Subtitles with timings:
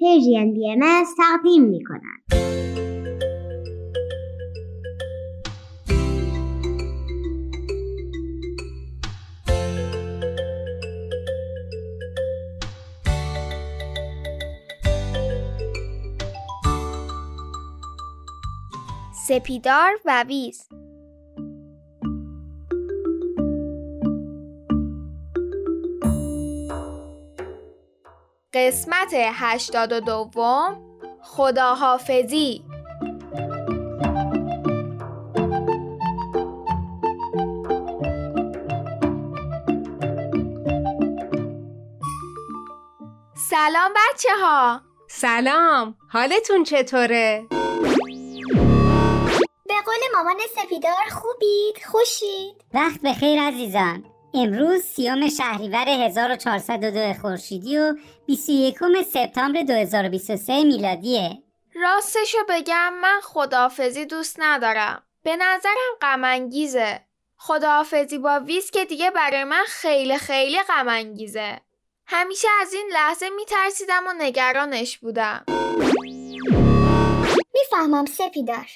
[0.00, 2.18] پرژین بی ام تقدیم می کند.
[19.28, 20.68] سپیدار و ویز
[28.58, 30.82] قسمت هشتاد و دوم
[31.22, 32.64] خداحافظی.
[43.34, 45.94] سلام بچه ها سلام.
[46.08, 47.46] حالتون چطوره؟
[49.66, 54.04] به قول مامان سپیدار خوبید؟ خوشید؟ وقت بخیر عزیزان.
[54.34, 57.96] امروز سیوم شهریور 1402 خورشیدی و
[58.26, 58.78] 21
[59.12, 61.42] سپتامبر 2023 میلادیه.
[61.74, 65.02] راستشو بگم من خداحافظی دوست ندارم.
[65.22, 67.00] به نظرم غمانگیزه.
[67.36, 71.60] خداحافظی با ویز که دیگه برای من خیلی خیلی غمانگیزه.
[72.06, 75.44] همیشه از این لحظه میترسیدم و نگرانش بودم.
[77.54, 78.68] می‌فهمم سپیدار.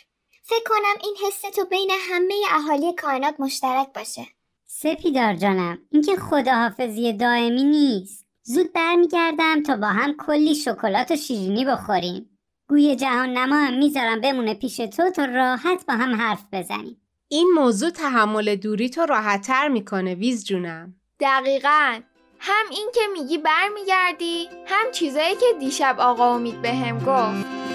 [0.43, 4.27] فکر کنم این حس تو بین همه اهالی کائنات مشترک باشه.
[4.75, 8.27] سپیدار جانم اینکه خداحافظی دائمی نیست.
[8.43, 12.39] زود برمیگردم تا با هم کلی شکلات و شیرینی بخوریم.
[12.69, 17.03] گوی جهان نما هم می‌ذارم بمونه پیش تو تا راحت با هم حرف بزنیم.
[17.29, 20.95] این موضوع تحمل دوری تو راحتتر می‌کنه ویز جونم.
[21.21, 22.01] دقیقا.
[22.39, 27.72] هم این که میگی برمیگردی هم چیزایی که دیشب آقا امید بهم گفت.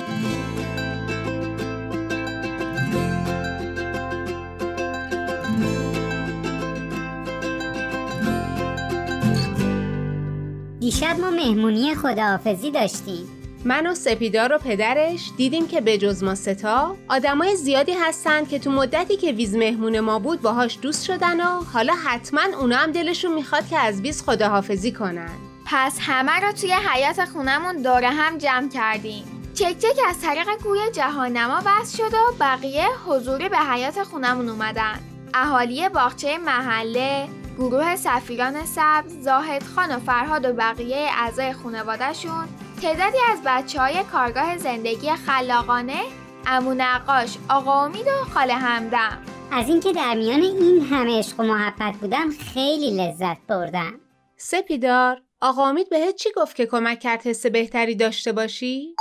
[10.87, 13.27] دیشب ما مهمونی خداحافظی داشتیم.
[13.65, 18.59] من و سپیدار و پدرش دیدیم که به جز ما ستا آدمای زیادی هستن که
[18.59, 22.91] تو مدتی که ویز مهمون ما بود باهاش دوست شدن و حالا حتما اونا هم
[22.91, 25.29] دلشون می‌خواد که از ویز خداحافظی کنن.
[25.65, 29.23] پس همه رو توی حیات خونمون دور هم جمع کردیم.
[29.53, 34.99] چک چک از طریق گوی جهانما بس شد و بقیه حضوری به حیات خونمون اومدن.
[35.33, 42.47] اهالی باغچه محله گروه سفیران سبز، زاهد خان و فرهاد و بقیه اعضای خانوادهشون
[42.81, 46.01] تعدادی از بچه های کارگاه زندگی خلاقانه
[46.47, 49.21] امو نقاش، آقا امید و خاله همدم.
[49.51, 53.99] از اینکه در میان این همه عشق و محبت بودم خیلی لذت بردم.
[54.37, 58.95] سپیدار آقا امید بهت چی گفت که کمک کرد حس بهتری داشته باشی؟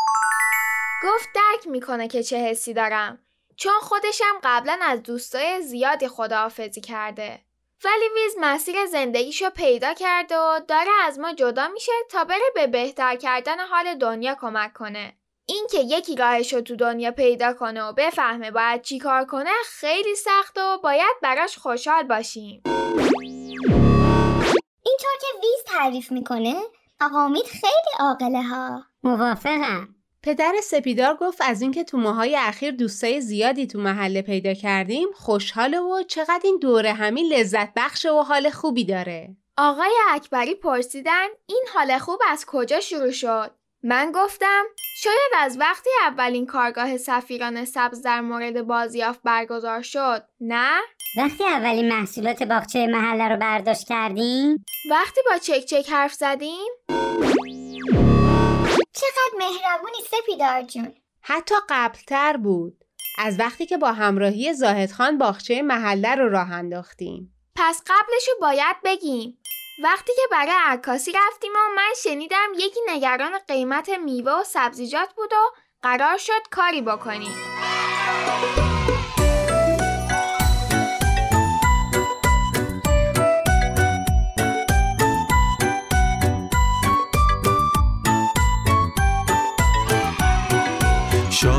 [1.05, 3.19] گفت درک می‌کنه که چه حسی دارم
[3.56, 7.46] چون خودشم قبلا از دوستای زیادی خداحافظی کرده.
[7.85, 12.67] ولی ویز مسیر زندگیشو پیدا کرده و داره از ما جدا میشه تا بره به
[12.67, 15.17] بهتر کردن حال دنیا کمک کنه.
[15.47, 20.59] اینکه یکی راهشو تو دنیا پیدا کنه و بفهمه باید چی کار کنه خیلی سخت
[20.59, 22.63] و باید براش خوشحال باشیم.
[24.83, 26.55] اینطور که ویز تعریف می‌کنه
[27.01, 28.83] آقا امید خیلی عاقله ها.
[29.03, 29.96] موافقم.
[30.27, 35.81] پدر سپیدار گفت از اینکه تو ماهای اخیر دوستای زیادی تو محله پیدا کردیم خوشحاله
[35.81, 39.37] و چقدر این دوره همین لذت بخش و حال خوبی داره.
[39.59, 43.51] آقای اکبری پرسیدن این حال خوب از کجا شروع شد؟
[43.83, 44.63] من گفتم
[44.97, 50.79] شاید از وقتی اولین کارگاه سفیران سبز در مورد بازیافت برگزار شد نه؟
[51.19, 56.67] وقتی اولین محصولات باغچه محله رو برداشت کردیم؟ وقتی با چک چک حرف زدیم؟
[58.97, 60.95] چقدر مهربونی سپیدار جون.
[61.21, 62.84] حتی قبلتر بود.
[63.19, 67.34] از وقتی که با همراهی زاهد خان باغچه محله رو راه انداختیم.
[67.57, 69.39] پس قبلشو باید بگیم.
[69.83, 75.33] وقتی که برای عکاسی رفتیم و من شنیدم یکی نگران قیمت میوه و سبزیجات بود
[75.33, 75.51] و
[75.83, 77.34] قرار شد کاری بکنیم.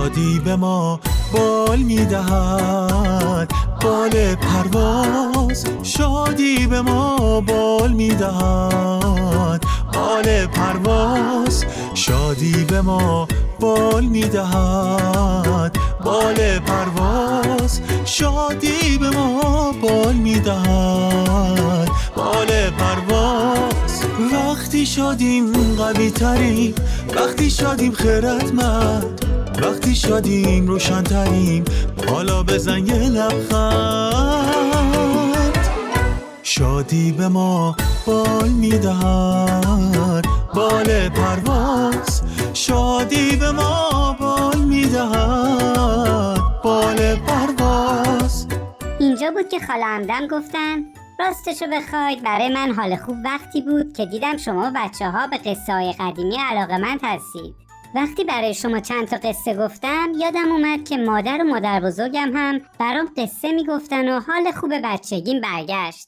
[0.07, 0.99] شادی به ما
[1.33, 3.51] بال می‌دهد.
[3.81, 9.63] بال پرواز شادی به ما بال می‌دهد.
[9.93, 13.27] بال پرواز شادی به ما
[13.59, 15.77] بال می‌دهد.
[16.03, 21.89] بال پرواز شادی به ما بال می‌دهد.
[22.15, 24.03] بال پرواز
[24.33, 26.75] وقتی شادیم قوی تریم
[27.15, 31.63] وقتی شادیم خیرتمند وقتی شدیم روشن تریم
[32.09, 34.57] حالا بزن یه لبخند.
[36.43, 37.75] شادی به ما
[38.05, 40.25] بال می‌دهد
[40.55, 42.21] بال پرواز.
[42.53, 48.47] شادی به ما بال می‌دهد بال پرواز.
[48.99, 50.83] اینجا بود که خاله همدم گفتن
[51.19, 52.23] راستشو بخواید.
[52.23, 56.37] برای من حال خوب وقتی بود که دیدم شما بچه ها به قصه های قدیمی
[56.49, 61.79] علاقه هستید وقتی برای شما چند تا قصه گفتم یادم اومد که مادر و مادر
[61.79, 66.07] بزرگم هم برام قصه می‌گفتن و حال خوب بچگیم برگشت.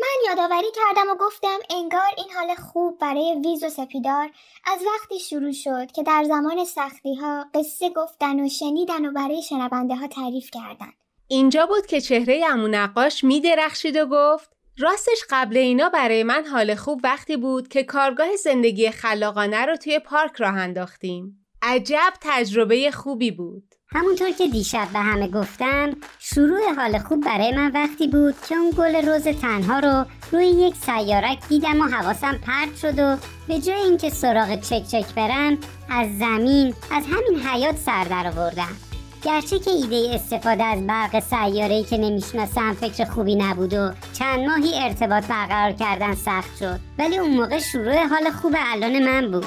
[0.00, 4.30] من یادآوری کردم و گفتم انگار این حال خوب برای ویز و سپیدار
[4.66, 9.42] از وقتی شروع شد که در زمان سختی ها قصه گفتن و شنیدن و برای
[9.42, 10.92] شنونده ها تعریف کردن.
[11.28, 16.46] اینجا بود که چهره امو نقاش می درخشید و گفت راستش قبل اینا برای من
[16.46, 21.46] حال خوب وقتی بود که کارگاه زندگی خلاقانه رو توی پارک راه انداختیم.
[21.62, 23.74] عجب تجربه خوبی بود.
[23.92, 28.70] همونطور که دیشب به همه گفتم شروع حال خوب برای من وقتی بود که اون
[28.78, 33.16] گل روز تنها رو روی یک سیارک دیدم و حواسم پرت شد و
[33.48, 35.58] به جای اینکه سراغ چک چک برم
[35.90, 38.89] از زمین از همین حیات سر در آوردم
[39.24, 44.78] گرچه که ایده استفاده از برق سیاره‌ای که نمی‌شناسم فکر خوبی نبود و چند ماهی
[44.82, 49.46] ارتباط برقرار کردن سخت شد ولی اون موقع شروع حال خوب الان من بود.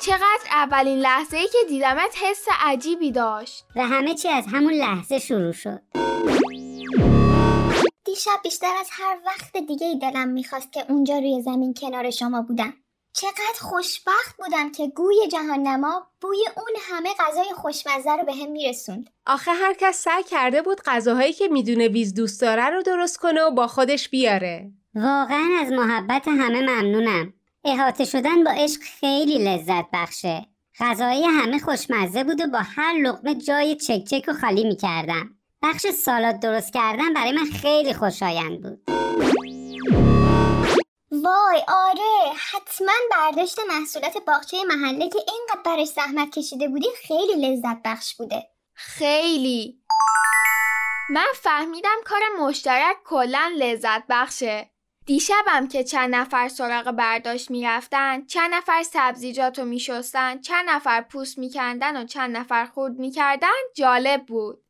[0.00, 3.64] چقدر اولین لحظه ای که دیدمت حس عجیبی داشت.
[3.76, 5.80] و همه چی از همون لحظه شروع شد.
[8.08, 12.42] دیشب بیشتر از هر وقت دیگه ای دلم می‌خواست که اونجا روی زمین کنار شما
[12.42, 12.74] بودم.
[13.12, 18.50] چقدر خوشبخت بودم که گوی جهان نما بوی اون همه غذای خوشمزه رو به هم
[18.50, 19.10] میرسوند.
[19.26, 23.42] آخه هر کس سعی کرده بود غذاهایی که می‌دونه ویز دوست داره رو درست کنه
[23.42, 24.72] و با خودش بیاره.
[24.94, 27.34] واقعا از محبت همه ممنونم.
[27.64, 30.46] احاطه شدن با عشق خیلی لذت بخشه.
[30.80, 35.37] غذای همه خوشمزه بود و با هر لقمه جای چک چک و خالی می‌کردم.
[35.62, 38.82] بخش سالاد درست کردن برای من خیلی خوشایند بود.
[41.12, 42.32] وای آره.
[42.52, 48.48] حتما برداشت محصولات باغچه محله که اینقدر برش زحمت کشیده بودی خیلی لذت بخش بوده.
[48.74, 49.82] خیلی.
[51.10, 54.70] من فهمیدم کار مشترک کلا لذت بخشه.
[55.06, 61.38] دیشبم که چند نفر سراغ برداشت می‌رفتن چند نفر سبزیجات رو میشستن چند نفر پوست
[61.38, 64.64] میکندن و چند نفر خورد می‌کردن جالب بود.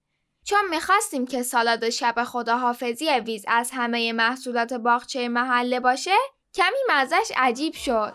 [0.49, 6.11] چون می‌خواستیم که سالاد شب خداحافظی ویز از همه محصولات باغچه محله باشه
[6.55, 8.13] کمی مزش عجیب شد.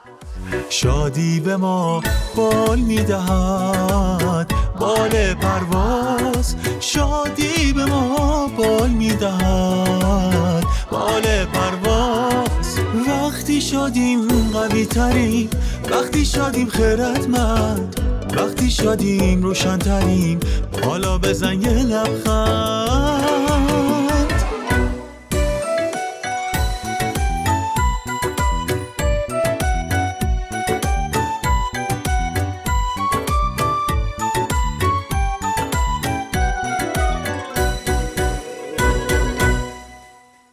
[0.70, 2.04] شادی به ما
[2.36, 6.56] بال می‌دهد بال پرواز.
[6.80, 12.80] شادی به ما بال می‌دهد بال پرواز.
[13.08, 15.50] وقتی شادیم قوی تریم
[15.92, 20.40] وقتی شادیم خیرتمند وقتی شادیم روشنتریم
[20.84, 23.34] حالا بزن یه لبخند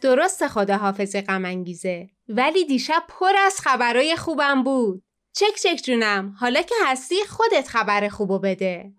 [0.01, 5.03] درست خداحافظ غم انگیزه ولی دیشب پر از خبرای خوبم بود.
[5.33, 6.35] چک چک جونم.
[6.39, 8.91] حالا که هستی خودت خبر خوبو بده.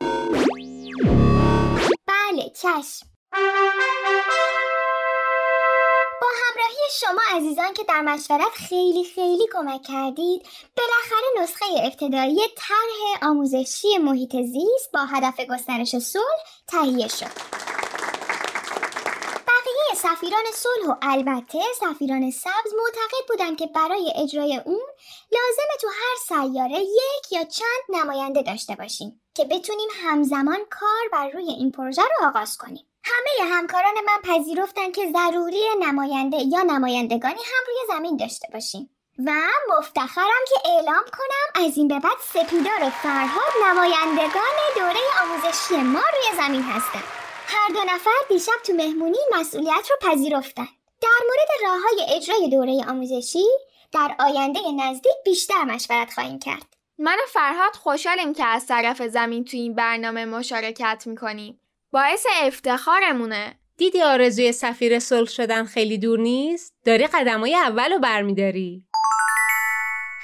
[2.06, 3.06] بله چشم.
[6.20, 10.42] با همراهی شما عزیزان که در مشورت خیلی خیلی کمک کردید
[10.76, 17.61] بالاخره نسخه ابتدایی طرح آموزشی محیط زیست با هدف گسترش صلح تهیه شد.
[20.02, 24.86] سفیران صلح و البته سفیران سبز معتقد بودند که برای اجرای اون
[25.32, 31.28] لازمه تو هر سیاره یک یا چند نماینده داشته باشیم که بتونیم همزمان کار بر
[31.28, 32.86] روی این پروژه رو آغاز کنیم.
[33.04, 38.90] همه همکاران من پذیرفتن که ضروری نماینده یا نمایندگانی هم روی زمین داشته باشیم.
[39.26, 39.32] و
[39.78, 46.02] مفتخرم که اعلام کنم از این به بعد سپیدار و فرهاد نمایندگان دوره آموزشی ما
[46.12, 47.21] روی زمین هستند.
[47.46, 50.68] هر دو نفر دیشب تو مهمونی مسئولیت رو پذیرفتن.
[51.00, 53.44] در مورد راه های اجرای دوره آموزشی
[53.92, 56.76] در آینده نزدیک بیشتر مشورت خواهیم کرد.
[56.98, 61.60] من و فرهاد خوشحالیم که از طرف زمین تو این برنامه مشارکت می‌کنیم.
[61.92, 63.58] باعث افتخارمونه.
[63.76, 68.84] دیدی آرزوی سفیر صلح شدن خیلی دور نیست؟ داری قدمای اول رو برمیداری.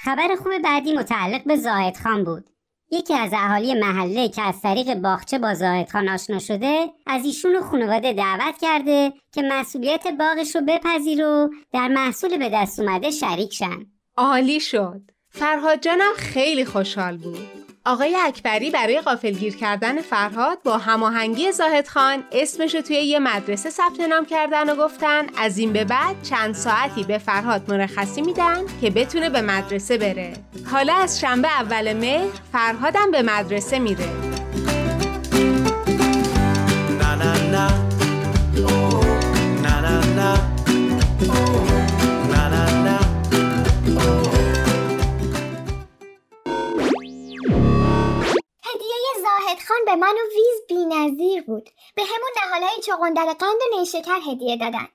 [0.05, 2.51] خبر خوب بعدی متعلق به زاهد خان بود.
[2.91, 7.57] یکی از اهالی محله که از طریق باغچه با زاهد خان آشنا شده از ایشون
[7.57, 13.11] و خانواده دعوت کرده که مسئولیت باغش رو بپذیر و در محصول به دست اومده
[13.11, 15.01] شریک شن عالی شد.
[15.31, 17.58] فرهاد جانم خیلی خوشحال بود.
[17.89, 23.71] آقای اکبری برای قافلگیر کردن فرهاد با هماهنگی زاهد خان اسمش رو توی یه مدرسه
[23.71, 25.27] ثبت نام کردن و گفتن.
[25.37, 30.33] از این به بعد چند ساعتی به فرهاد مرخصی میدن که بتونه به مدرسه بره.
[30.73, 34.28] حالا از شنبه اول مهر فرهادم به مدرسه میره.
[49.89, 51.71] به من و ویز بینظیر بود.
[51.95, 54.89] به همون نهالای چغندر قند و نیشکر هدیه دادن.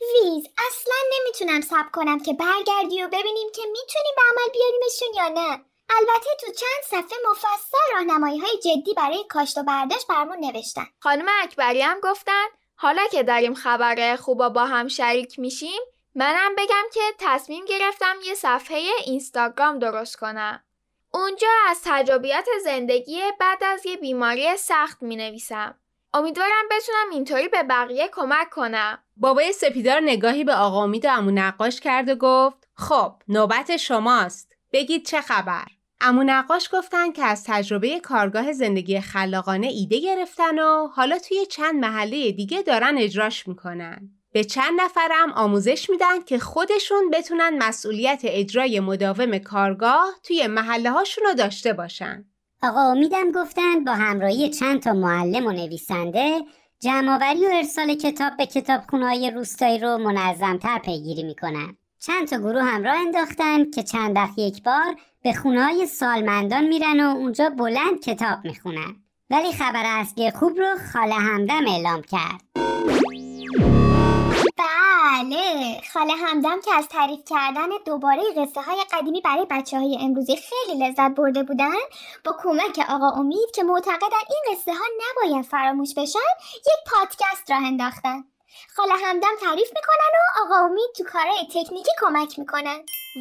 [0.00, 5.28] ویز اصلا نمی‌تونم سب کنم که برگردی و ببینیم که می‌تونیم به عمل بیاریمشون یا
[5.28, 5.64] نه.
[5.90, 10.86] البته تو چند صفحه مفصل راهنمایی های جدی برای کاشت و برداشت برمون نوشتن.
[11.00, 15.80] خانم اکبری هم گفتن حالا که داریم خبر خوبا با هم شریک میشیم
[16.14, 20.64] منم بگم که تصمیم گرفتم یه صفحه اینستاگرام درست کنم.
[21.12, 25.74] اونجا از تجربیات زندگی بعد از یه بیماری سخت می نویسم.
[26.14, 28.98] امیدوارم بتونم اینطوری به بقیه کمک کنم.
[29.16, 34.56] بابای سپیدار نگاهی به آقا امید و امو نقاش کرد و گفت خب نوبت شماست.
[34.72, 35.64] بگید چه خبر؟
[36.00, 41.74] امو نقاش گفتن که از تجربه کارگاه زندگی خلاقانه ایده گرفتن و حالا توی چند
[41.74, 44.10] محله دیگه دارن اجراش می‌کنن.
[44.32, 51.24] به چند نفرم آموزش میدن که خودشون بتونن مسئولیت اجرای مداوم کارگاه توی محله هاشون
[51.24, 52.24] رو داشته باشن.
[52.62, 56.40] آقا امیدم گفتن با همراهی چند تا معلم و نویسنده
[56.80, 61.76] جمعآوری و ارسال کتاب به کتابخونه‌های روستایی رو منظمتر پیگیری می‌کنن.
[62.00, 66.64] چند تا گروه همراه را انداختن که چند وقت یک بار به خونه های سالمندان
[66.64, 68.96] میرن و اونجا بلند کتاب می‌خونن.
[69.30, 72.40] ولی خبر اصلی خوب رو خاله همدم اعلام کرد.
[75.10, 75.80] بله.
[75.92, 80.84] خاله همدم که از تعریف کردن دوباره قصه های قدیمی برای بچه های امروزی خیلی
[80.84, 81.78] لذت برده بودن
[82.24, 86.18] با کمک آقا امید که معتقدن این قصه ها نباید فراموش بشن
[86.54, 88.24] یک پادکست راه انداختن.
[88.76, 92.78] خاله همدم تعریف می‌کنن و آقا امید تو کارهای تکنیکی کمک می‌کنن.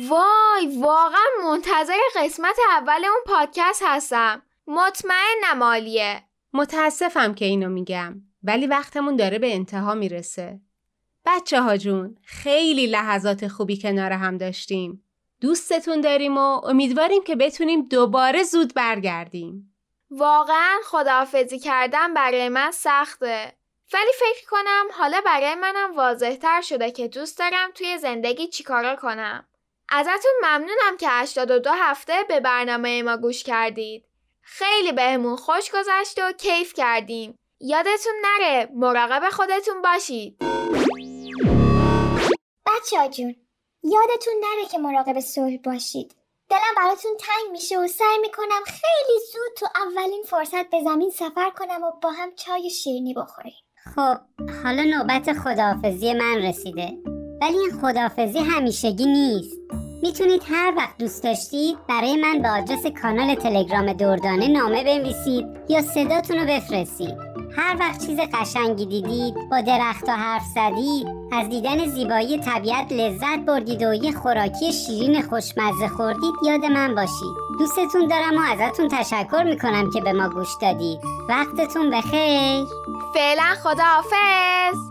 [0.10, 4.41] وای واقعا منتظر قسمت اول اون پادکست هستم.
[4.67, 6.24] مطمئن عالیه.
[6.53, 10.60] متاسفم که اینو میگم ولی وقتمون داره به انتها می‌رسه.
[11.25, 15.03] بچه ها جون خیلی لحظات خوبی کنار هم داشتیم.
[15.41, 19.75] دوستتون داریم و امیدواریم که بتونیم دوباره زود برگردیم.
[20.11, 23.53] واقعا خداحافظی کردن برای من سخته.
[23.93, 29.45] ولی فکر کنم حالا برای منم واضحتر شده که دوست دارم توی زندگی چیکارا کنم.
[29.89, 34.05] ازتون ممنونم که 82 هفته به برنامه ما گوش کردید.
[34.41, 37.39] خیلی بهمون خوش گذشت و کیف کردیم.
[37.59, 40.38] یادتون نره مراقب خودتون باشید.
[42.79, 43.05] بچه ها
[43.83, 46.15] یادتون نره که مراقب صلح باشید.
[46.50, 51.50] دلم براتون تنگ میشه و سعی می‌کنم خیلی زود تو اولین فرصت به زمین سفر
[51.50, 53.53] کنم و با هم چای شیرینی بخوریم.
[53.95, 54.17] خب
[54.63, 56.98] حالا نوبت خداحافظی من رسیده.
[57.41, 59.57] ولی این خداحافظی همیشگی نیست.
[60.01, 65.81] می‌تونید هر وقت دوست داشتید برای من به آدرس کانال تلگرام دردانه نامه بنویسید یا
[65.81, 67.28] صداتون رو بفرستید.
[67.57, 73.39] هر وقت چیز قشنگی دیدید با درخت و حرف زدید از دیدن زیبایی طبیعت لذت
[73.47, 77.35] بردید و یه خوراکی شیرین خوشمزه خوردید یاد من باشید.
[77.59, 80.99] دوستتون دارم و ازتون تشکر می‌کنم که به ما گوش دادید.
[81.29, 82.65] وقتتون بخیر.
[83.13, 84.88] فعلا خداحافظ.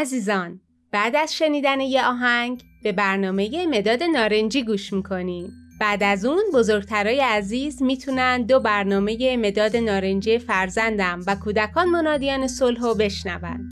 [0.00, 0.60] عزیزان
[0.92, 5.50] بعد از شنیدن یه آهنگ به برنامه مداد نارنجی گوش می‌کنیم.
[5.80, 12.94] بعد از اون بزرگترای عزیز می‌تونن دو برنامه مداد نارنجی فرزندم و کودکان منادیان صلح
[12.94, 13.68] بشنون.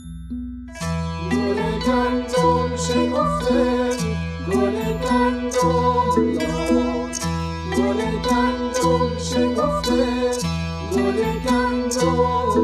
[1.31, 1.57] گل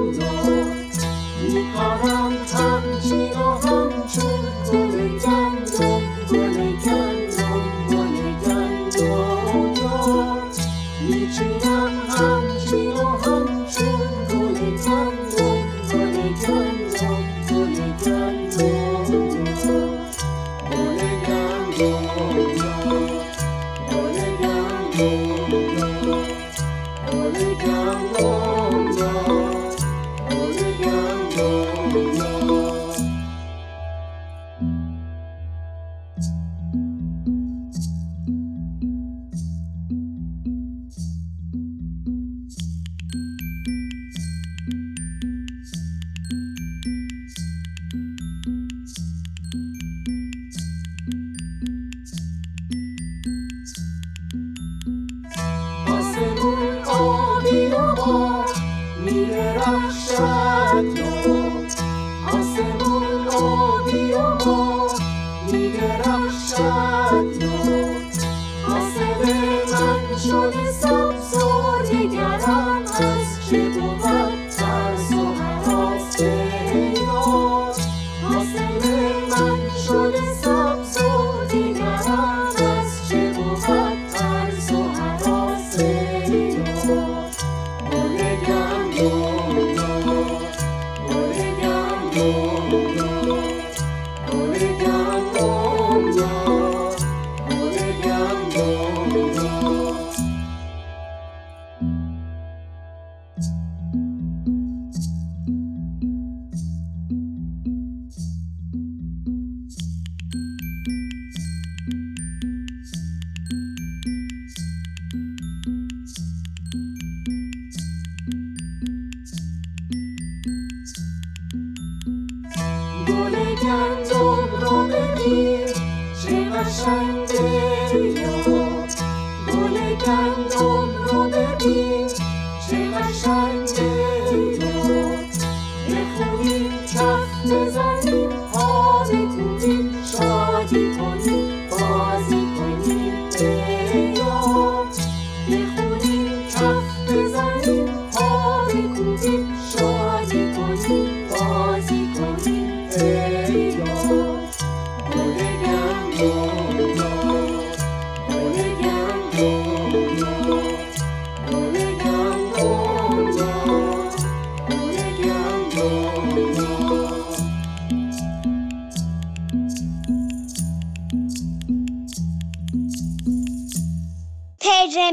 [0.09, 0.72] گندم
[1.53, 4.23] 이 바람 잠시 너 한줄
[4.65, 5.42] 젖을 자
[67.23, 68.01] نور
[68.67, 69.33] حاصل
[69.71, 72.72] من شده سبز و دیگران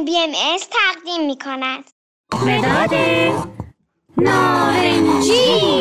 [0.05, 1.85] بی ام اس تقدیم می کند
[2.33, 2.95] مداد
[4.17, 5.81] نارنجی.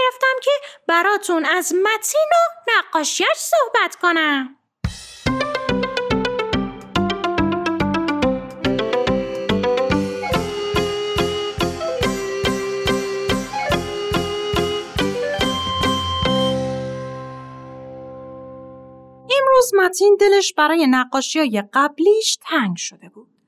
[0.00, 0.50] گرفتم که
[0.86, 4.56] براتون از متین و نقاشیش صحبت کنم
[19.40, 23.39] امروز متین دلش برای نقاشی های قبلیش تنگ شده بود.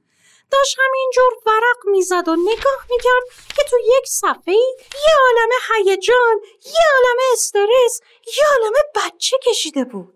[0.53, 3.23] داشت همینجور ورق می‌زد و نگاه می‌کرد
[3.57, 5.55] که تو یک صفحه یه عالمه
[5.91, 10.15] هیجان، یه عالمه استرس، یه عالمه بچه کشیده بود.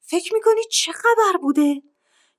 [0.00, 1.82] فکر می‌کنی چه خبر بوده؟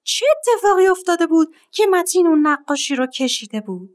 [0.04, 3.89] چه اتفاقی افتاده بود که متین اون نقاشی رو کشیده بود؟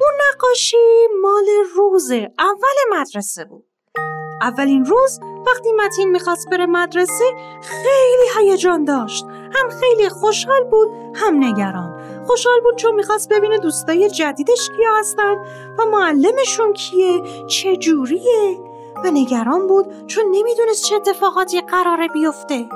[0.00, 3.73] اون نقاشی مال روز اول مدرسه بود.
[4.40, 7.24] اولین روز وقتی متین می‌خواست بره مدرسه
[7.62, 9.26] خیلی هیجان داشت.
[9.26, 12.00] هم خیلی خوشحال بود هم نگران.
[12.26, 15.34] خوشحال بود چون می‌خواست ببینه دوستای جدیدش کیا هستن
[15.78, 18.58] و معلمشون کیه چه جوریه
[19.04, 22.68] و نگران بود چون نمی‌دونست چه اتفاقاتی قراره بیفته.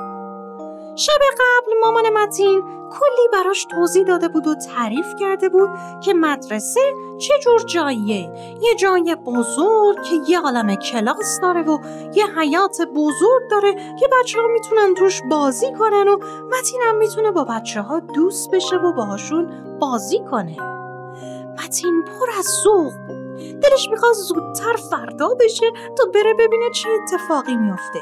[0.95, 5.69] شب قبل مامان متین کلی براش توضیح داده بود و تعریف کرده بود
[6.03, 6.79] که مدرسه
[7.19, 8.31] چه جور جاییه.
[8.61, 11.79] یه جای بزرگ که یه عالم کلاس داره و
[12.13, 16.17] یه حیات بزرگ داره که بچه ها می‌تونن توش بازی کنن و
[16.57, 19.49] متین هم می‌تونه با بچه ها دوست بشه و باهاشون
[19.79, 20.57] بازی کنه.
[21.63, 23.19] متین پر از ذوق بود.
[23.59, 25.65] دلش می‌خواد زودتر فردا بشه
[25.97, 27.99] تا بره ببینه چه اتفاقی میافته.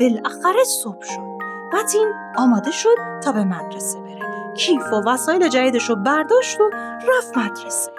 [0.00, 1.41] بالاخره صبح شد.
[1.72, 4.54] متین آماده شد تا به مدرسه بره.
[4.54, 6.70] کیف و وسایل جدیدش رو برداشت و
[7.08, 7.92] رفت مدرسه.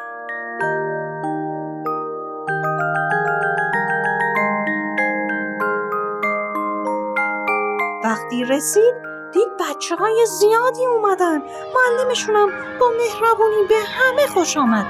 [8.04, 8.94] وقتی رسید
[9.34, 11.42] دید بچه های زیادی اومدن.
[11.76, 12.48] معلمشونم
[12.80, 14.86] با مهربونی به همه خوش آمد.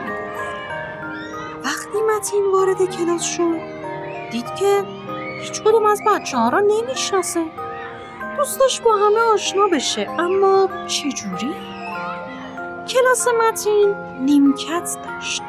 [1.66, 3.60] وقتی متین وارد کلاس شد
[4.32, 4.84] دید که
[5.42, 7.63] هیچ کدوم از بچه ها را نمی‌شناسه.
[8.38, 11.54] دوست داشت با همه آشنا بشه اما چجوری؟
[12.88, 15.42] کلاس متین نیمکت داشت.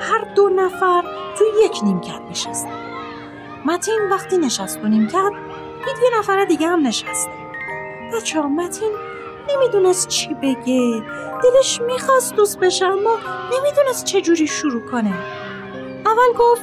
[0.00, 1.02] هر دو نفر
[1.38, 2.82] توی یک نیمکت نشستن.
[3.64, 5.32] متین وقتی نشست تو نیمکت
[5.84, 7.30] دید یه نفر دیگه هم نشسته.
[8.14, 8.92] بچه ها متین
[9.48, 11.02] نمی‌دونست چی بگه.
[11.42, 13.18] دلش می‌خواست دوست بشه اما
[13.58, 15.14] نمی‌دونست چجوری شروع کنه.
[16.06, 16.62] اول گفت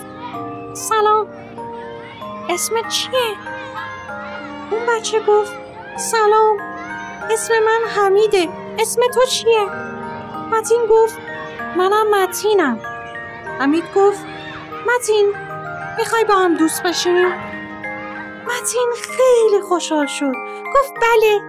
[0.74, 1.28] سلام
[2.50, 3.36] اسم چیه؟
[4.72, 5.69] اون بچه گفت
[6.00, 6.58] سلام.
[7.32, 8.50] اسم من حمیده.
[8.80, 9.70] اسم تو چیه؟
[10.52, 11.18] متین گفت
[11.78, 12.80] منم متینم.
[13.60, 14.26] حمید گفت
[14.88, 15.34] متین
[15.98, 17.28] می‌خوای با هم دوست بشیم؟
[18.46, 20.34] متین خیلی خوشحال شد.
[20.76, 21.49] گفت بله.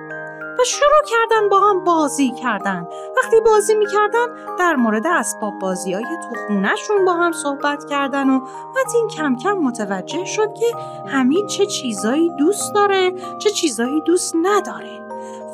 [0.61, 2.89] و شروع کردن با هم بازی کردن.
[3.17, 4.27] وقتی بازی می‌کردن
[4.59, 8.41] در مورد اسباب بازی های تو با هم صحبت کردن و
[8.81, 10.67] متین کم کم متوجه شد که
[11.07, 15.01] حمید چه چیزایی دوست داره چه چیزایی دوست نداره.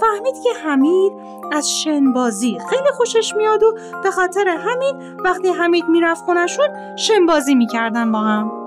[0.01, 1.13] فهمید که حمید
[1.53, 7.27] از شن بازی خیلی خوشش میاد و به خاطر همین وقتی حمید می‌رفت خونشون شن
[7.27, 8.66] بازی می‌کردن با هم.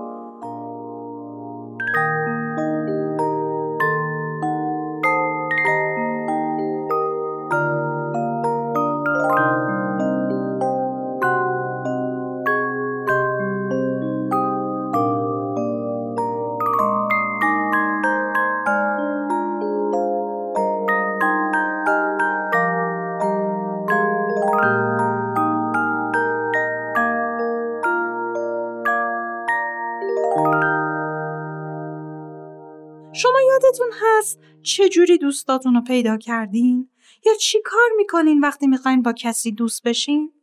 [33.70, 36.90] یادتون هست چجوری دوستاتون رو پیدا کردین؟
[37.26, 40.34] یا چی کار می‌کنین وقتی می‌خواین با کسی دوست بشین؟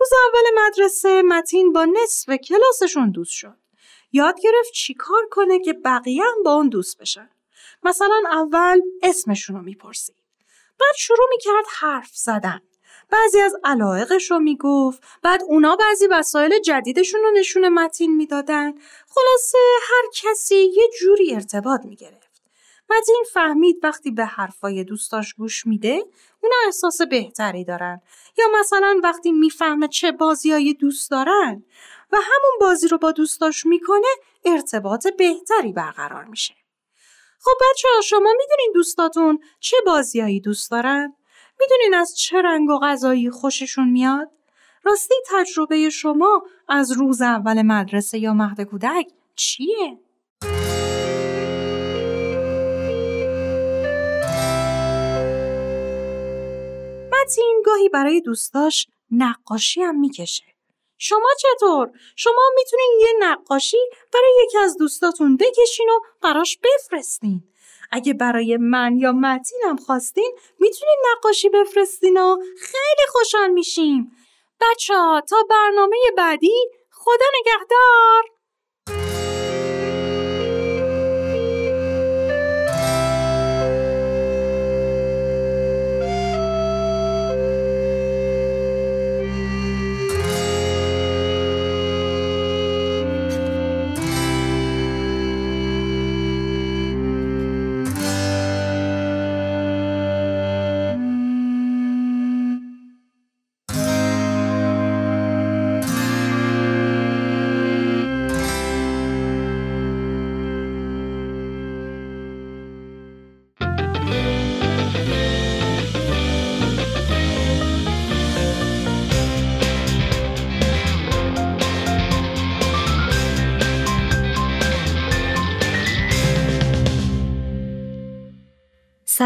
[0.00, 3.56] روز اول مدرسه متین با نصف کلاسشون دوست شد.
[4.12, 7.30] یاد گرفت چی کار کنه که بقیه هم با اون دوست بشن.
[7.82, 10.16] مثلا اول اسمشون رو می‌پرسید.
[10.80, 12.60] بعد شروع می‌کرد حرف زدن.
[13.10, 18.72] بعضی از علایقش رو می‌گفت بعد اونا بعضی وسایل جدیدشون رو نشون متین می‌دادن
[19.08, 22.25] خلاصه هر کسی یه جوری ارتباط می‌گرفت
[22.90, 26.04] متین فهمید وقتی به حرفای دوستاش گوش میده
[26.42, 28.00] اونا احساس بهتری دارن
[28.38, 31.64] یا مثلا وقتی می‌فهمه چه بازیایی دوست دارن
[32.12, 34.08] و همون بازی رو با دوستاش می‌کنه
[34.44, 36.54] ارتباط بهتری برقرار میشه
[37.40, 41.14] خب بچه ها شما می‌دونین دوستاتون چه بازیایی دوست دارن؟
[41.60, 44.30] می‌دونین از چه رنگ و غذایی خوششون میاد؟
[44.84, 49.98] راستی تجربه شما از روز اول مدرسه یا مهد کودک چیه؟
[57.26, 60.44] متین گاهی برای دوستاش نقاشی هم می‌کشه.
[60.98, 63.76] شما چطور؟ شما می‌تونین یه نقاشی
[64.14, 67.42] برای یکی از دوستاتون بکشین و براش بفرستین.
[67.90, 74.12] اگه برای من یا متینم خواستین می‌تونین نقاشی بفرستین و خیلی خوشحال میشیم.
[74.60, 78.35] بچه ها تا برنامه بعدی خدا نگهدار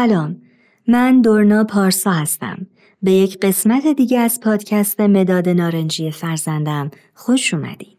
[0.01, 0.41] سلام.
[0.87, 2.67] من دورنا پارسا هستم.
[3.03, 7.95] به یک قسمت دیگه از پادکست مداد نارنجی فرزندم خوش اومدین.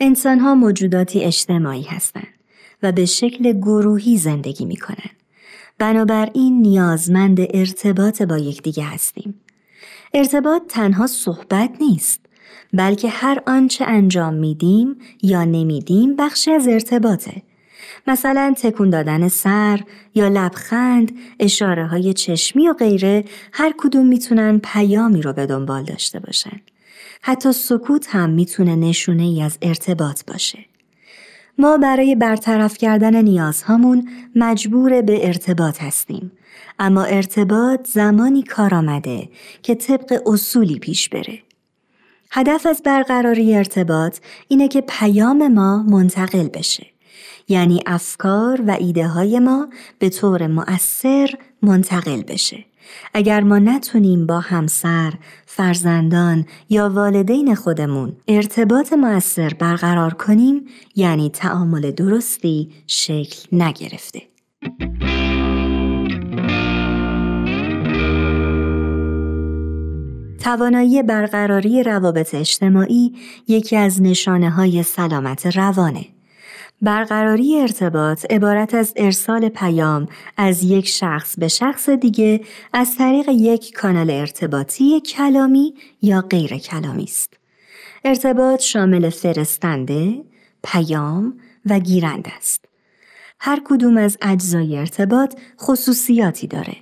[0.00, 2.34] انسان ها موجوداتی اجتماعی هستند
[2.82, 5.10] و به شکل گروهی زندگی می‌کنن.
[5.78, 9.34] بنابراین نیازمند ارتباط با یکدیگه هستیم.
[10.14, 12.26] ارتباط تنها صحبت نیست
[12.72, 17.42] بلکه هر آنچه انجام میدیم یا نمیدیم بخشی از ارتباطه.
[18.08, 19.80] مثلا تکون دادن سر
[20.14, 26.20] یا لبخند، اشاره های چشمی و غیره هر کدوم می‌تونن پیامی رو به دنبال داشته
[26.20, 26.60] باشن.
[27.22, 30.58] حتی سکوت هم می‌تونه نشونه ای از ارتباط باشه.
[31.58, 36.32] ما برای برطرف کردن نیازهامون مجبور به ارتباط هستیم.
[36.78, 39.28] اما ارتباط زمانی کار آمده
[39.62, 41.38] که طبق اصولی پیش بره.
[42.30, 44.18] هدف از برقراری ارتباط
[44.48, 46.86] اینه که پیام ما منتقل بشه.
[47.48, 51.30] یعنی افکار و ایده های ما به طور مؤثر
[51.62, 52.64] منتقل بشه.
[53.14, 55.12] اگر ما نتونیم با همسر،
[55.46, 60.64] فرزندان یا والدین خودمون ارتباط مؤثر برقرار کنیم
[60.96, 64.22] یعنی تعامل درستی شکل نگرفته.
[70.42, 73.14] توانایی برقراری روابط اجتماعی
[73.48, 76.17] یکی از نشانه های سلامت روانه.
[76.82, 82.40] برقراری ارتباط عبارت از ارسال پیام از یک شخص به شخص دیگه
[82.72, 87.34] از طریق یک کانال ارتباطی کلامی یا غیر کلامی است.
[88.04, 90.24] ارتباط شامل فرستنده،
[90.64, 91.34] پیام
[91.66, 92.64] و گیرنده است.
[93.40, 96.76] هر کدوم از اجزای ارتباط خصوصیاتی داره.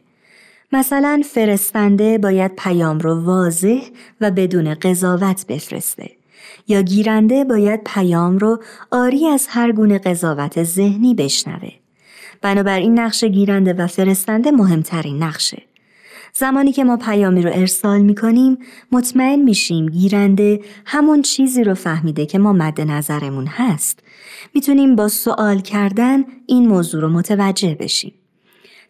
[0.72, 3.80] مثلا فرستنده باید پیام رو واضح
[4.20, 6.15] و بدون قضاوت بفرسته.
[6.68, 11.70] یا گیرنده باید پیام رو آری از هر گونه قضاوت ذهنی بشنوه.
[12.42, 15.62] بنابراین نقش گیرنده و فرستنده مهمترین نقشه.
[16.32, 18.58] زمانی که ما پیامی رو ارسال می کنیم
[18.92, 24.00] مطمئن میشیم گیرنده همون چیزی رو فهمیده که ما مد نظرمون هست.
[24.54, 28.12] می‌تونیم با سوال کردن این موضوع رو متوجه بشیم.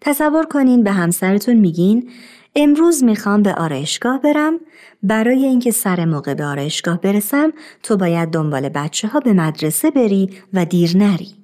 [0.00, 2.10] تصور کنین به همسرتون میگین
[2.56, 4.60] امروز می‌خوام به آرایشگاه برم
[5.02, 10.30] برای اینکه سر موقع به آرایشگاه برسم تو باید دنبال بچه ها به مدرسه بری
[10.52, 11.34] و دیر نری.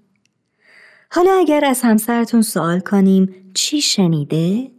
[1.10, 4.70] حالا اگر از همسرتون سوال کنیم چی شنیده؟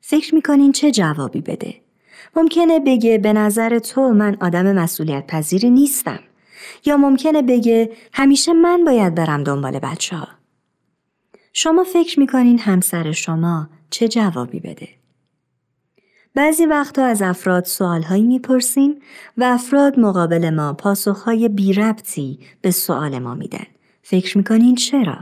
[0.00, 1.74] فکر می‌کنین چه جوابی بده؟
[2.36, 6.20] ممکنه بگه به نظر تو من آدم مسئولیت پذیری نیستم.
[6.84, 10.37] یا ممکنه بگه همیشه من باید برم دنبال بچه ها.
[11.60, 14.88] شما فکر می‌کنین همسر شما چه جوابی بده؟
[16.34, 18.94] بعضی وقتا از افراد سوالهایی می‌پرسیم
[19.36, 23.66] و افراد مقابل ما پاسخهای بی ربطی به سوال ما میدن.
[24.02, 25.16] فکر می‌کنین چرا؟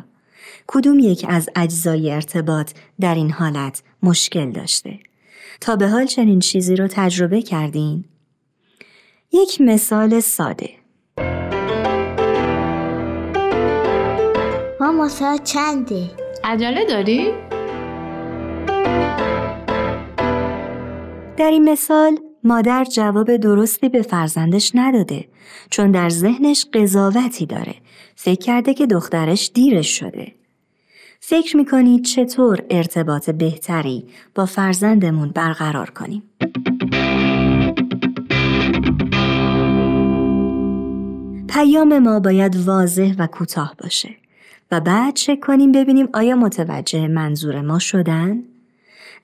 [0.67, 4.99] کدوم یک از اجزای ارتباط در این حالت مشکل داشته؟
[5.61, 8.05] تا به حال چنین چیزی رو تجربه کردین؟
[9.33, 10.71] یک مثال ساده
[14.81, 17.31] ماما ساعت چنده؟ عجله داری؟
[21.37, 25.25] در این مثال مادر جواب درستی به فرزندش نداده
[25.71, 27.75] چون در ذهنش قضاوتی داره.
[28.15, 30.33] فکر کرده که دخترش دیرش شده.
[31.21, 34.05] فکر می‌کنید چطور ارتباط بهتری
[34.35, 36.23] با فرزندمون برقرار کنیم؟
[41.49, 44.26] پیام ما باید واضح و کوتاه باشه.
[44.71, 48.43] و بعد چک کنیم ببینیم آیا متوجه منظور ما شدن؟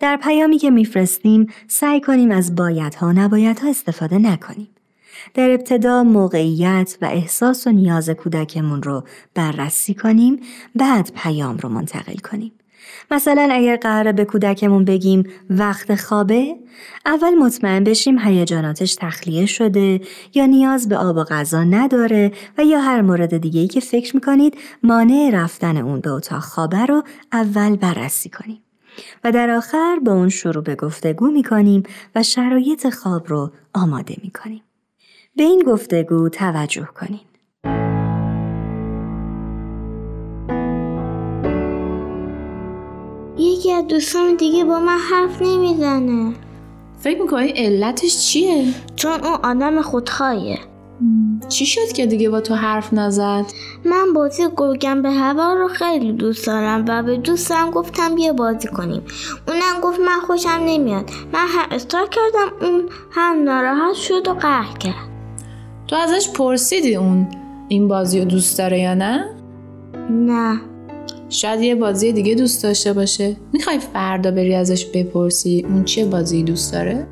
[0.00, 4.68] در پیامی که میفرستیم سعی کنیم از بایدها و نبایدها استفاده نکنیم.
[5.34, 10.40] در ابتدا موقعیت و احساس و نیاز کودکمون رو بررسی کنیم
[10.74, 12.52] بعد پیام رو منتقل کنیم.
[13.10, 16.56] مثلا اگر قراره به کودکمون بگیم وقت خوابه
[17.06, 20.00] اول مطمئن بشیم هیجاناتش تخلیه شده
[20.34, 24.16] یا نیاز به آب و غذا نداره و یا هر مورد دیگه ای که فکر
[24.16, 28.62] می‌کنید مانع رفتن اون به اتاق خوابه رو اول بررسی کنیم.
[29.24, 31.82] و در آخر با اون شروع به گفتگو می کنیم
[32.14, 34.62] و شرایط خواب رو آماده می کنیم.
[35.36, 37.91] به این گفتگو توجه کنیم.
[43.62, 46.32] یکی از دوستان دیگه با من حرف نمی‌زنه.
[46.98, 48.64] فکر می‌کنی علتش چیه؟
[48.96, 50.58] چون اون آدم خودخواهیه.
[51.48, 53.44] چی شد که دیگه با تو حرف نزد؟
[53.84, 58.68] من بازی گرگم به هوا رو خیلی دوست دارم و به دوستم گفتم بیا بازی
[58.68, 59.02] کنیم.
[59.48, 61.10] اونم گفت من خوشم نمیاد.
[61.32, 65.08] من هم اصرار کردم اون هم ناراحت شد و قهر کرد.
[65.88, 67.26] تو ازش پرسیدی اون
[67.68, 69.34] این بازی رو دوست داره یا نه؟
[70.10, 70.60] نه.
[71.32, 76.42] شاید یه بازی دیگه دوست داشته باشه می‌خوای فردا بری ازش بپرسی اون چه بازی
[76.42, 77.06] دوست داره؟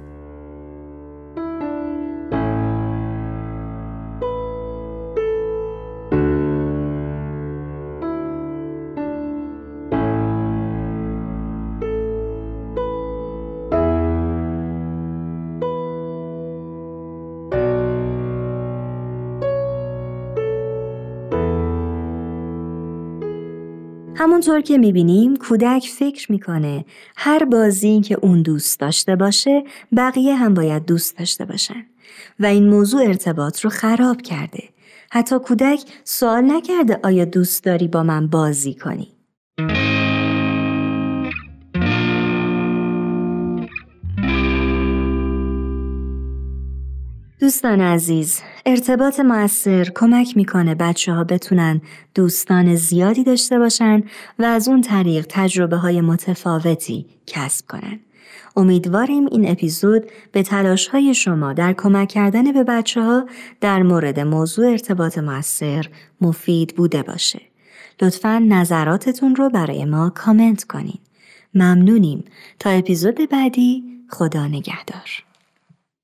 [24.21, 26.85] همونطور که می‌بینیم کودک فکر می‌کنه
[27.17, 29.65] هر بازی که اون دوست داشته باشه
[29.97, 31.87] بقیه هم باید دوست داشته باشن
[32.41, 34.63] و این موضوع ارتباط رو خراب کرده.
[35.11, 39.09] حتی کودک سوال نکرده آیا دوست داری با من بازی کنی؟
[47.41, 51.81] دوستان عزیز ارتباط موثر کمک می‌کنه بچه ها بتونن
[52.15, 54.03] دوستان زیادی داشته باشن
[54.39, 58.01] و از اون طریق تجربه های متفاوتی کسب کنن.
[58.57, 63.27] امیدواریم این اپیزود به تلاش های شما در کمک کردن به بچه ها
[63.61, 65.87] در مورد موضوع ارتباط موثر
[66.21, 67.41] مفید بوده باشه.
[68.03, 70.99] لطفا نظراتتون رو برای ما کامنت کنین.
[71.55, 72.25] ممنونیم
[72.59, 75.30] تا اپیزود بعدی خدا نگهدار.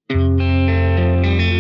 [0.08, 1.55] Música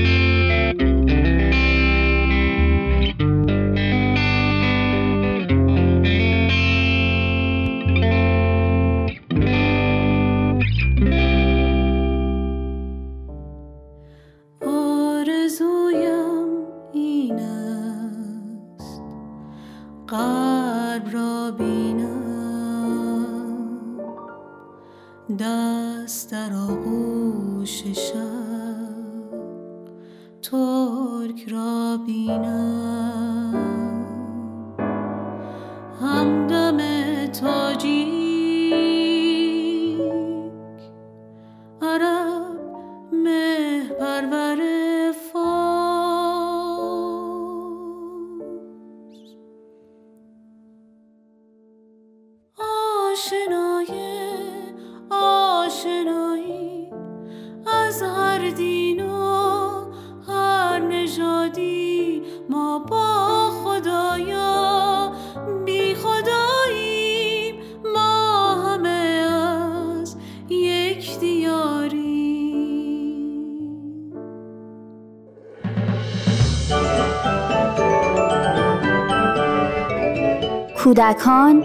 [80.96, 81.64] کودکان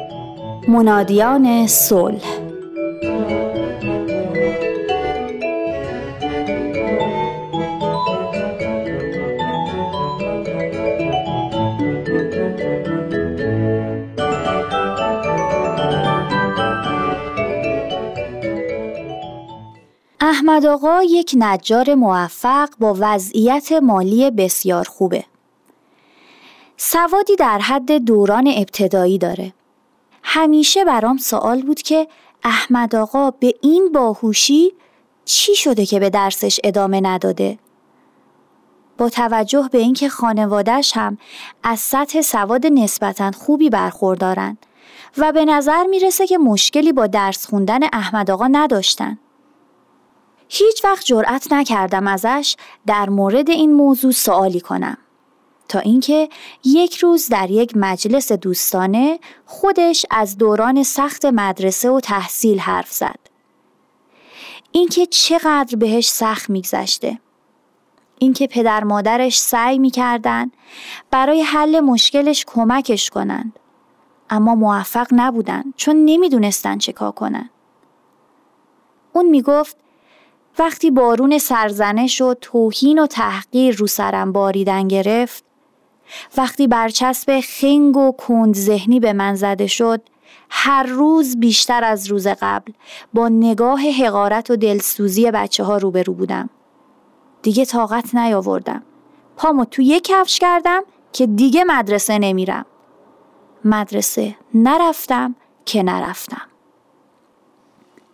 [0.67, 2.23] منادیان صلح
[20.19, 25.23] احمد آقا یک نجار موفق با وضعیت مالی بسیار خوبه.
[26.83, 29.53] سوادی در حد دوران ابتدایی داره.
[30.23, 32.07] همیشه برام سوال بود که
[32.43, 34.73] احمد آقا به این باهوشی
[35.25, 37.59] چی شده که به درسش ادامه نداده؟
[38.97, 41.17] با توجه به اینکه خانوادهش هم
[41.63, 44.57] از سطح سواد نسبتا خوبی برخوردارن
[45.17, 49.19] و به نظر می‌رسه که مشکلی با درس خوندن احمد آقا نداشتن.
[50.49, 52.55] هیچ وقت جرأت نکردم ازش
[52.87, 54.97] در مورد این موضوع سوالی کنم.
[55.71, 56.29] تا اینکه
[56.65, 63.19] یک روز در یک مجلس دوستانه خودش از دوران سخت مدرسه و تحصیل حرف زد.
[64.71, 67.19] اینکه چقدر بهش سخت میگذشته.
[68.19, 70.51] اینکه پدر مادرش سعی می‌کردن
[71.12, 73.60] برای حل مشکلش کمکش کنند.
[74.29, 77.49] اما موفق نبودن چون نمی‌دونستن چه کار کنن.
[79.13, 79.77] اون می‌گفت
[80.60, 85.50] وقتی بارون سرزنش و توهین و تحقیر رو سرم باریدن گرفت
[86.38, 90.02] وقتی برچسب خنگ و کند ذهنی به من زده شد
[90.50, 92.71] هر روز بیشتر از روز قبل
[93.13, 96.50] با نگاه حقارت و دلسوزی بچه ها روبرو بودم.
[97.41, 98.84] دیگه طاقت نیاوردم.
[99.38, 100.82] پامو تو یک کفش کردم
[101.13, 102.65] که دیگه مدرسه نمیرم.
[103.65, 106.47] مدرسه نرفتم که نرفتم.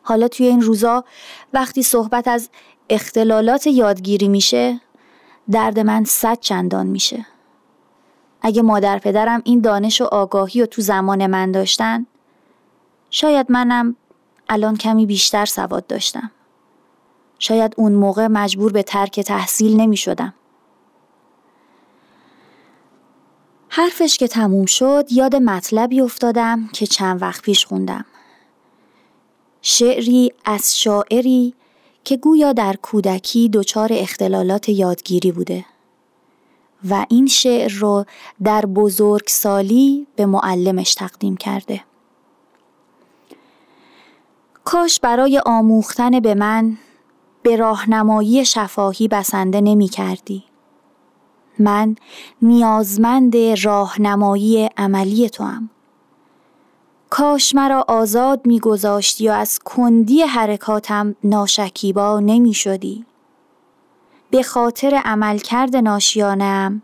[0.03, 1.03] حالا توی این روزا
[1.53, 2.49] وقتی صحبت از
[2.89, 4.81] اختلالات یادگیری میشه
[5.51, 7.25] درد من صد چندان میشه.
[8.47, 12.05] اگه مادر پدرم این دانش و آگاهی رو تو زمان من داشتن
[13.09, 13.95] شاید منم
[14.49, 16.31] الان کمی بیشتر سواد داشتم
[17.39, 20.33] شاید اون موقع مجبور به ترک تحصیل نمی شدم.
[23.69, 28.05] حرفش که تموم شد یاد مطلبی افتادم که چند وقت پیش خوندم.
[29.61, 31.53] شعری از شاعری
[32.03, 35.65] که گویا در کودکی دچار اختلالات یادگیری بوده
[36.89, 38.05] و این شعر رو
[38.43, 41.83] در بزرگسالی به معلمش تقدیم کرده.
[44.63, 46.77] کاش برای آموختن به من
[47.43, 50.43] به راهنمایی شفاهی بسنده نمی کردی.
[51.59, 51.95] من
[52.41, 55.69] نیازمند راهنمایی عملی تو هم.
[57.09, 63.05] کاش مرا آزاد می گذاشتی و از کندی حرکاتم ناشکیبا نمی شدی.
[64.29, 66.81] به خاطر عملکرد ناشیانم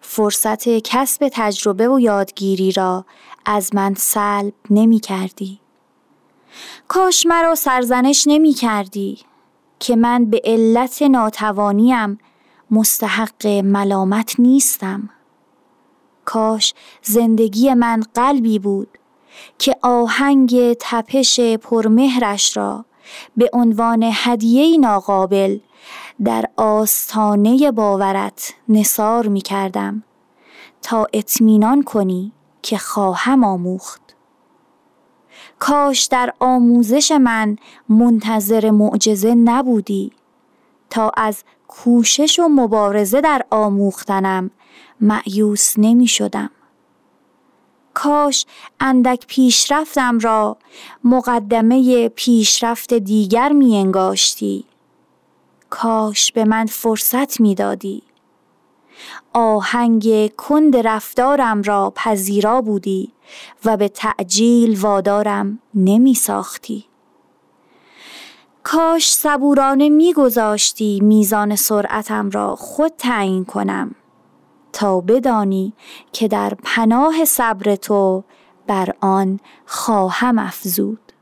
[0.00, 3.04] فرصت کسب تجربه و یادگیری را
[3.46, 5.60] از من سلب نمی کردی.
[6.88, 9.18] کاش مرا سرزنش نمی کردی
[9.78, 12.18] که من به علت ناتوانیم
[12.70, 15.10] مستحق ملامت نیستم
[16.24, 18.98] کاش زندگی من قلبی بود
[19.58, 22.84] که آهنگ تپش پرمهرش را
[23.36, 25.58] به عنوان هدیه ناقابل
[26.24, 30.02] در آستانه باورت نصار می کردم
[30.82, 34.08] تا اطمینان کنی که خواهم آموخت
[35.58, 37.56] کاش در آموزش من
[37.88, 40.12] منتظر معجزه نبودی
[40.90, 44.50] تا از کوشش و مبارزه در آموختنم
[45.00, 46.50] معیوس نمی شدم.
[47.94, 48.46] کاش
[48.80, 50.56] اندک پیشرفتم را
[51.04, 54.67] مقدمه پیشرفت دیگر می انگاشتی.
[55.70, 58.02] کاش به من فرصت می دادی.
[59.32, 63.12] آهنگ کند رفتارم را پذیرا بودی
[63.64, 66.84] و به تعجیل وادارم نمی ساختی.
[68.62, 73.94] کاش صبورانه میگذاشتی میزان سرعتم را خود تعیین کنم
[74.72, 75.72] تا بدانی
[76.12, 78.24] که در پناه صبر تو
[78.66, 81.12] بر آن خواهم افزود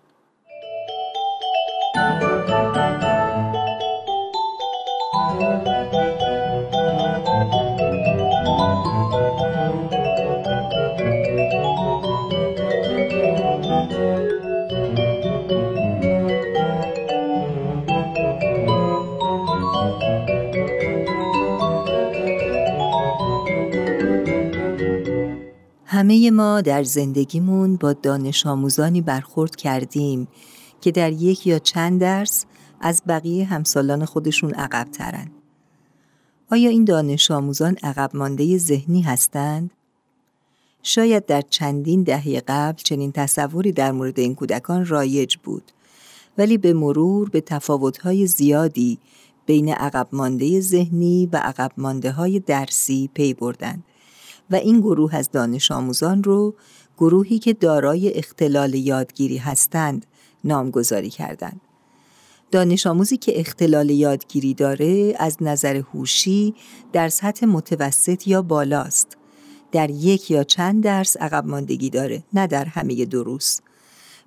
[25.96, 30.28] همه ما در زندگیمون با دانش آموزانی برخورد کردیم
[30.80, 32.44] که در یک یا چند درس
[32.80, 35.30] از بقیه همسالان خودشون عقب ترن.
[36.50, 39.70] آیا این دانش آموزان عقب مانده ذهنی هستند؟
[40.82, 45.72] شاید در چندین دهه قبل چنین تصوری در مورد این کودکان رایج بود
[46.38, 48.98] ولی به مرور به تفاوت‌های زیادی
[49.46, 53.84] بین عقب مانده ذهنی و عقب مانده درسی پی بردند
[54.50, 56.54] و این گروه از دانش آموزان رو
[56.98, 60.06] گروهی که دارای اختلال یادگیری هستند
[60.44, 61.60] نامگذاری کردند.
[62.50, 66.54] دانش آموزی که اختلال یادگیری داره از نظر هوشی
[66.92, 69.16] در سطح متوسط یا بالاست.
[69.72, 73.60] در یک یا چند درس عقب ماندگی داره نه در همه دروس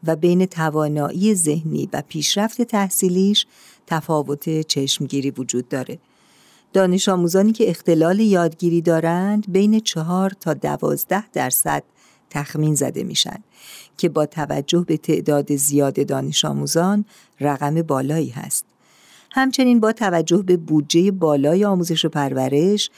[0.03, 3.45] و بین توانایی ذهنی و پیشرفت تحصیلیش
[3.87, 5.99] تفاوت چشمگیری وجود داره.
[6.73, 11.83] دانش آموزانی که اختلال یادگیری دارند بین چهار تا دوازده درصد
[12.29, 13.43] تخمین زده میشن
[13.97, 17.05] که با توجه به تعداد زیاد دانش آموزان
[17.39, 18.65] رقم بالایی هست.
[19.31, 22.89] همچنین با توجه به بودجه بالای آموزش و پرورش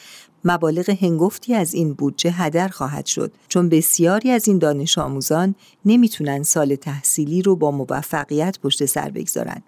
[0.46, 5.56] مبالغ هنگفتی از این بودجه هدر خواهد شد چون بسیاری از این دانش آموزان
[5.86, 9.64] نمی‌تونن سال تحصیلی رو با موفقیت پشت سر بگذارند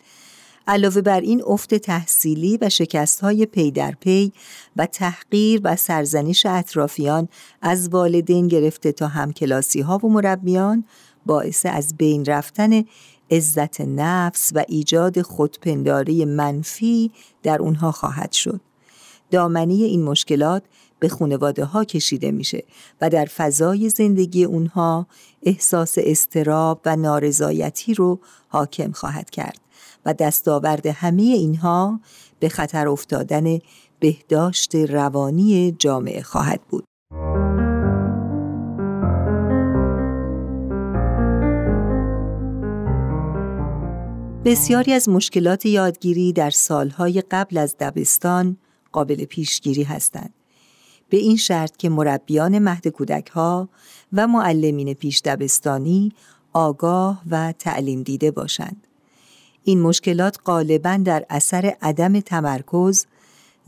[0.67, 4.33] علاوه بر این افت تحصیلی و شکست های پی در پی
[4.75, 7.29] و تحقیر و سرزنش اطرافیان
[7.61, 10.85] از والدین گرفته تا همکلاسی ها و مربیان
[11.25, 12.83] باعث از بین رفتن
[13.31, 17.11] عزت نفس و ایجاد خودپنداری منفی
[17.43, 18.61] در اونها خواهد شد.
[19.31, 20.63] دامنی این مشکلات
[20.99, 22.63] به خانواده ها کشیده میشه
[23.01, 25.07] و در فضای زندگی اونها
[25.41, 29.62] احساس استراب و نارضایتی رو حاکم خواهد کرد.
[30.05, 31.99] و دستاورد همه اینها
[32.39, 33.59] به خطر افتادن
[33.99, 36.83] بهداشت روانی جامعه خواهد بود.
[44.45, 48.57] بسیاری از مشکلات یادگیری در سالهای قبل از دبستان
[48.91, 50.33] قابل پیشگیری هستند.
[51.09, 53.69] به این شرط که مربیان مهد کودک ها
[54.13, 56.11] و معلمین پیش دبستانی
[56.53, 58.87] آگاه و تعلیم دیده باشند.
[59.63, 63.05] این مشکلات غالبا در اثر عدم تمرکز،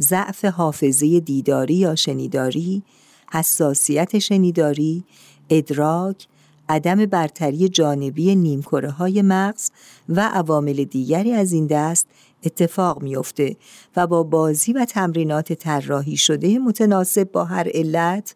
[0.02, 2.84] ضعف حافظه دیداری یا شنیداری،
[3.32, 5.04] حساسیت شنیداری،
[5.50, 6.28] ادراک،
[6.70, 9.72] عدم برتری جانبی نیمکره های مغز
[10.10, 12.08] و عوامل دیگری از این دست
[12.44, 13.56] اتفاق میافته
[13.96, 18.36] و با بازی و تمرینات طراحی شده متناسب با هر علت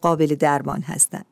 [0.00, 1.26] قابل درمان هستند.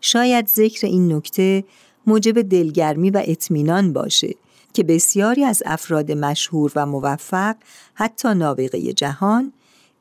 [0.00, 1.64] شاید ذکر این نکته
[2.06, 4.34] موجب دلگرمی و اطمینان باشه
[4.76, 7.56] که بسیاری از افراد مشهور و موفق
[7.94, 9.52] حتی نابغه جهان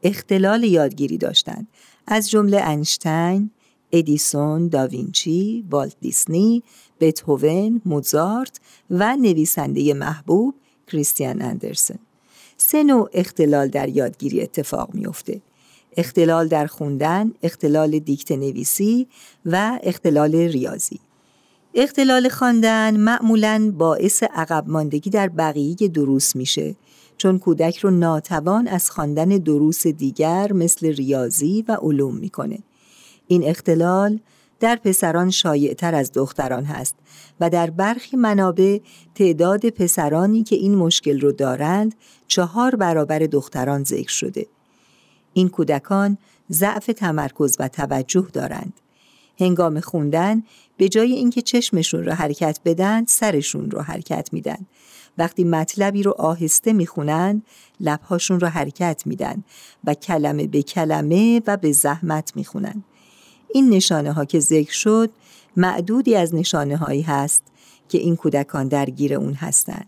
[0.04, 1.68] اختلال یادگیری داشتند
[2.08, 3.52] از جمله انشتین،
[3.92, 6.64] ادیسون، داوینچی، والت دیسنی،
[7.00, 8.60] بتهوون، موزارت
[8.90, 10.56] و نویسنده محبوب
[10.88, 12.00] کریستیان اندرسن.
[12.58, 15.42] سه نوع اختلال در یادگیری اتفاق میافته.
[15.98, 19.08] اختلال در خوندن، اختلال دیکت نویسی
[19.46, 21.00] و اختلال ریاضی.
[21.78, 26.76] اختلال خواندن معمولا باعث عقب ماندگی در بقیه دروس میشه
[27.18, 32.60] چون کودک رو ناتوان از خواندن دروس دیگر مثل ریاضی و علوم می‌کنه.
[33.28, 34.20] این اختلال
[34.60, 36.96] در پسران شایعتر از دختران هست
[37.40, 38.80] و در برخی منابع
[39.16, 41.96] تعداد پسرانی که این مشکل رو دارند
[42.28, 44.48] چهار برابر دختران ذکر شده.
[45.34, 46.18] این کودکان
[46.52, 48.74] ضعف تمرکز و توجه دارند.
[49.40, 50.44] هنگام خوندن
[50.78, 54.66] به جای اینکه چشمشون رو حرکت بدن سرشون رو حرکت میدن
[55.18, 57.44] وقتی مطلبی رو آهسته می‌خونند
[57.80, 59.44] لبهاشون رو حرکت میدن
[59.84, 62.84] و کلمه به کلمه و به زحمت می‌خونن
[63.54, 65.10] این نشانه ها که ذکر شد
[65.58, 67.44] معدودی از نشانه هایی هست
[67.90, 69.88] که این کودکان درگیر اون هستند.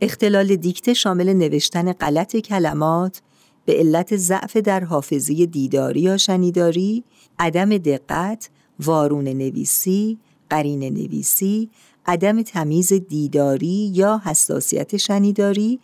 [0.00, 3.22] اختلال دیکته شامل نوشتن غلط کلمات
[3.64, 7.04] به علت ضعف در حافظه دیداری یا شنیداری،
[7.38, 10.18] عدم دقت، وارون نویسی،
[10.50, 11.70] قرین نویسی،
[12.06, 15.80] عدم تمیز دیداری یا حساسیت شنیداری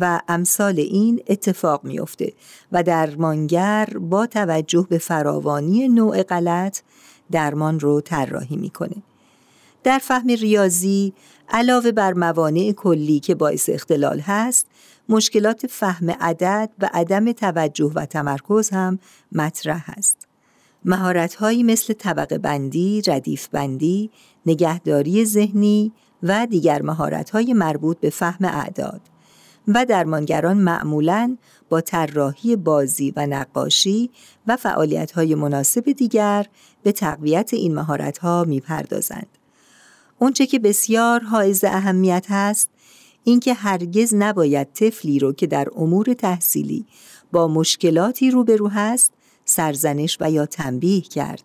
[0.00, 2.32] و امثال این اتفاق میافته
[2.72, 6.78] و درمانگر با توجه به فراوانی نوع غلط
[7.30, 8.96] درمان رو طراحی می‌کنه.
[9.84, 11.12] در فهم ریاضی
[11.48, 14.66] علاوه بر موانع کلی که باعث اختلال هست
[15.08, 18.98] مشکلات فهم عدد و عدم توجه و تمرکز هم
[19.32, 20.29] مطرح است.
[20.84, 24.10] مهارت‌هایی مثل طبقه بندی، ردیف بندی،
[24.46, 29.00] نگهداری ذهنی و دیگر مهارت‌های مربوط به فهم اعداد
[29.68, 31.36] و درمانگران معمولاً
[31.68, 34.10] با طراحی بازی و نقاشی
[34.46, 36.46] و فعالیت‌های مناسب دیگر
[36.82, 39.26] به تقویت این مهارت‌ها می‌پردازند.
[40.18, 42.70] اونچه که بسیار حائز اهمیت هست
[43.24, 46.86] اینکه هرگز نباید طفلی رو که در امور تحصیلی
[47.32, 49.12] با مشکلاتی روبرو هست
[49.50, 51.42] سرزنش و یا تنبیه کرد.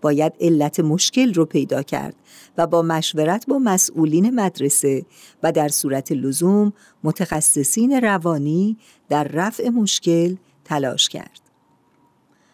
[0.00, 2.14] باید علت مشکل رو پیدا کرد
[2.58, 5.06] و با مشورت با مسئولین مدرسه
[5.42, 6.72] و در صورت لزوم
[7.04, 8.76] متخصصین روانی
[9.08, 11.40] در رفع مشکل تلاش کرد.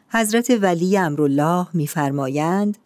[0.09, 2.79] حضرت ولی امرالله می‌فرمایند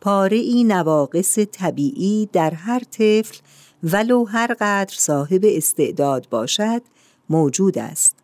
[0.00, 3.38] پاره ای نواقص طبیعی در هر طفل
[3.82, 6.82] ولو هر قدر صاحب استعداد باشد
[7.30, 8.16] موجود است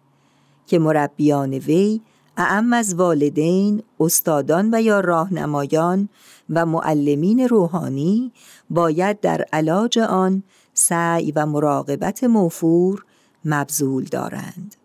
[0.66, 2.01] که مربیان وی
[2.37, 6.09] اعم از والدین، استادان و یا راهنمایان
[6.51, 8.32] و معلمین روحانی
[8.70, 10.43] باید در علاج آن
[10.74, 13.05] سعی و مراقبت موفور
[13.45, 14.76] مبذول دارند.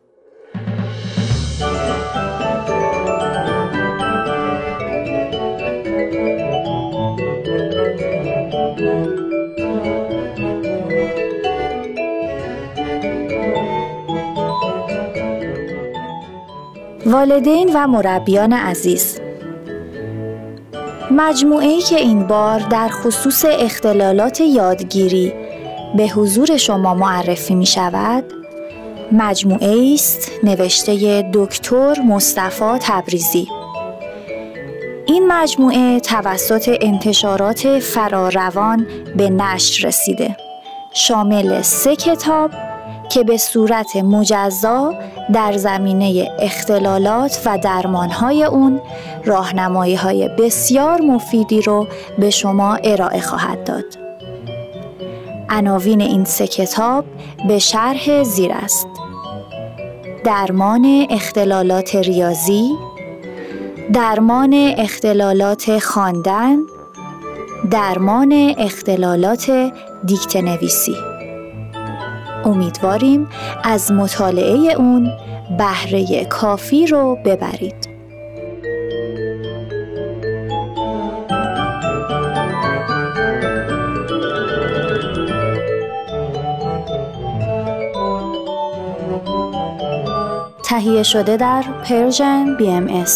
[17.12, 19.20] والدین و مربیان عزیز.
[21.12, 25.34] مجموعه ای که این بار در خصوص اختلالات یادگیری
[25.98, 28.24] به حضور شما معرفی می شود
[29.12, 33.48] مجموعه است نوشته دکتر مصطفی تبریزی.
[35.06, 38.88] این مجموعه توسط انتشارات فراروان
[39.18, 40.38] به نشر رسیده.
[40.94, 42.52] شامل سه کتاب
[43.14, 44.94] که به صورت مجزا
[45.34, 48.82] در زمینه اختلالات و درمانهای اون
[49.26, 51.88] راهنمایی های بسیار مفیدی رو
[52.20, 53.86] به شما ارائه خواهد داد.
[55.50, 57.06] عناوین این سه کتاب
[57.48, 58.88] به شرح زیر است.
[60.26, 62.72] درمان اختلالات ریاضی،
[63.94, 66.58] درمان اختلالات خواندن،
[67.72, 69.72] درمان اختلالات
[70.06, 71.11] دیکته نویسی.
[72.46, 73.28] امیدواریم
[73.64, 75.12] از مطالعه اون
[75.58, 77.92] بهره کافی رو ببرید.
[90.64, 93.12] تهیه شده در پرژن BMS